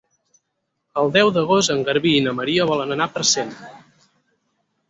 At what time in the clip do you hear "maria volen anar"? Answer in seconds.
2.39-3.11